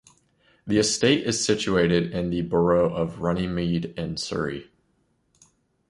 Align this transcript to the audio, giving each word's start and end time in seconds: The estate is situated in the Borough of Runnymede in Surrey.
The 0.65 0.79
estate 0.79 1.27
is 1.27 1.45
situated 1.45 2.11
in 2.11 2.31
the 2.31 2.41
Borough 2.41 2.91
of 2.91 3.19
Runnymede 3.21 3.93
in 3.99 4.17
Surrey. 4.17 4.71